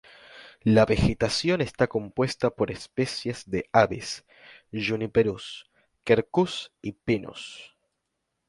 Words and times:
La 0.63 0.87
vegetación 0.87 1.61
está 1.61 1.85
compuesta 1.85 2.49
por 2.49 2.71
especies 2.71 3.47
de 3.47 3.69
"Abies", 3.71 4.25
"Juniperus", 4.73 5.69
"Quercus" 6.03 6.71
y 6.81 6.93
"Pinus". 6.93 7.75